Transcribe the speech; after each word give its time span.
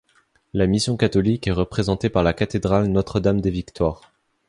La 0.53 0.65
mission 0.65 0.97
catholique 0.97 1.45
est 1.47 1.51
représentée 1.51 2.09
par 2.09 2.23
la 2.23 2.33
cathédrale 2.33 2.87
Notre 2.87 3.19
Dame 3.19 3.39
des 3.39 3.51
Victoires. 3.51 4.01